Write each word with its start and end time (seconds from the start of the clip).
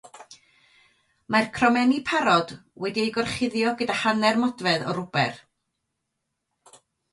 Mae'r 1.35 1.49
cromenni 1.57 1.99
parod 2.11 2.55
wedi 2.85 3.05
eu 3.05 3.13
gorchuddio 3.19 3.75
gyda 3.83 3.99
hanner 4.01 4.41
modfedd 4.47 4.89
o 4.89 4.99
rwber. 4.99 5.41